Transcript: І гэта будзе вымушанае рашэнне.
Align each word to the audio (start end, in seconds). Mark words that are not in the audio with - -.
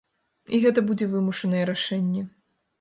І 0.57 0.61
гэта 0.63 0.83
будзе 0.87 1.09
вымушанае 1.13 1.63
рашэнне. 1.73 2.27